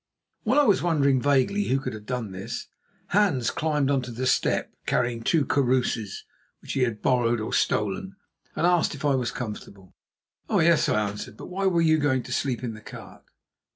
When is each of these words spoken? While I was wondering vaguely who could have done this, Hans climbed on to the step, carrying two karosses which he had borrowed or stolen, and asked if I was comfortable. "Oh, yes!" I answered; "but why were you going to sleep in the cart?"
While 0.41 0.59
I 0.59 0.63
was 0.63 0.81
wondering 0.81 1.21
vaguely 1.21 1.65
who 1.65 1.79
could 1.79 1.93
have 1.93 2.07
done 2.07 2.31
this, 2.31 2.65
Hans 3.09 3.51
climbed 3.51 3.91
on 3.91 4.01
to 4.01 4.09
the 4.11 4.25
step, 4.25 4.73
carrying 4.87 5.21
two 5.21 5.45
karosses 5.45 6.25
which 6.59 6.73
he 6.73 6.81
had 6.81 7.03
borrowed 7.03 7.39
or 7.39 7.53
stolen, 7.53 8.15
and 8.55 8.65
asked 8.65 8.95
if 8.95 9.05
I 9.05 9.13
was 9.13 9.29
comfortable. 9.29 9.93
"Oh, 10.49 10.59
yes!" 10.59 10.89
I 10.89 11.07
answered; 11.07 11.37
"but 11.37 11.49
why 11.49 11.67
were 11.67 11.81
you 11.81 11.99
going 11.99 12.23
to 12.23 12.33
sleep 12.33 12.63
in 12.63 12.73
the 12.73 12.81
cart?" 12.81 13.21